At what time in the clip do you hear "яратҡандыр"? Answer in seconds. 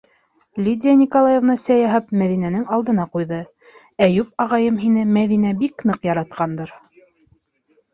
6.15-6.79